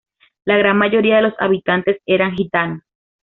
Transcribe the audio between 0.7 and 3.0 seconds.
mayoría de los habitantes eran gitanos.